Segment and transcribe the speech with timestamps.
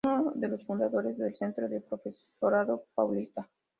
[0.03, 3.47] Fue uno de los fundadores del Centro del Profesorado Paulista.